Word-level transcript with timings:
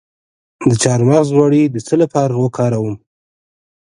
د 0.69 0.71
چارمغز 0.83 1.27
غوړي 1.35 1.63
د 1.69 1.77
څه 1.87 1.95
لپاره 2.01 2.33
وکاروم؟ 2.43 2.95